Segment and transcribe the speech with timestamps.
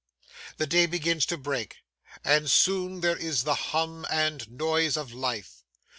[0.57, 1.75] The day begins to break,
[2.23, 5.63] and soon there is the hum and noise of life.